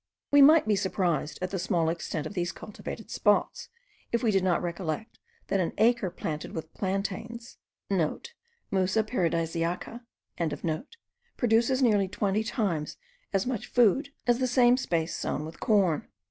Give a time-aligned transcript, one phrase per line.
[0.31, 3.69] We might be surprised at the small extent of these cultivated spots,
[4.11, 7.89] if we did not recollect that an acre planted with plantains* (*
[8.71, 10.01] Musa paradisiaca.)
[11.37, 12.97] produces nearly twenty times
[13.31, 16.07] as much food as the same space sown with corn.